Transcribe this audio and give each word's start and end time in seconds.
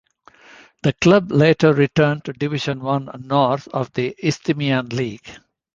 The 0.81 0.93
club 0.93 1.31
later 1.31 1.73
returned 1.75 2.25
to 2.25 2.33
Division 2.33 2.79
One 2.79 3.07
North 3.23 3.67
of 3.67 3.93
the 3.93 4.15
Isthmian 4.19 4.89
League. 4.89 5.29